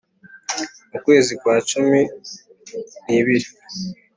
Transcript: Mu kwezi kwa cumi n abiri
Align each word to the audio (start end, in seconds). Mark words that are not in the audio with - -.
Mu 0.89 0.97
kwezi 1.05 1.31
kwa 1.39 1.55
cumi 1.69 2.01
n 3.05 3.07
abiri 3.17 3.49